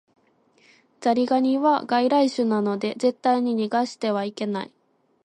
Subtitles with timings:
[0.99, 4.71] ザリガニは外来種なので絶対に逃してはいけない